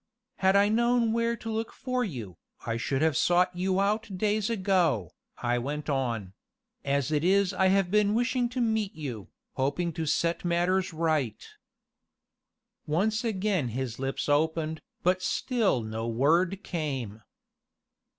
[0.37, 4.49] "Had I known where to look for you, I should have sought you out days
[4.49, 6.33] ago," I went on;
[6.83, 11.47] "as it is I have been wishing to meet you, hoping to set matters right."
[12.87, 17.21] Once again his lips opened, but still no word came.